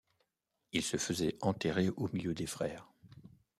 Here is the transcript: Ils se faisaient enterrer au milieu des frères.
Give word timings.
Ils 0.71 0.81
se 0.81 0.97
faisaient 0.97 1.37
enterrer 1.41 1.89
au 1.91 2.09
milieu 2.11 2.33
des 2.33 2.47
frères. 2.47 2.91